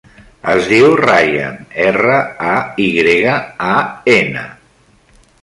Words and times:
Es 0.51 0.69
diu 0.69 0.95
Rayan: 1.01 1.59
erra, 1.83 2.15
a, 2.55 2.57
i 2.87 2.89
grega, 2.97 3.37
a, 3.75 3.77
ena. 4.17 4.49